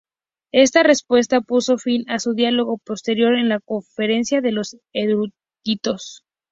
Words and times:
Esta 0.51 0.81
respuesta 0.81 1.41
puso 1.41 1.77
fin 1.77 2.09
a 2.09 2.17
su 2.17 2.33
diálogo 2.33 2.79
posterior 2.79 3.35
en 3.35 3.49
la 3.49 3.59
conferencia 3.59 4.41
de 4.41 4.51
los 4.51 4.77
eruditos. 4.93 6.23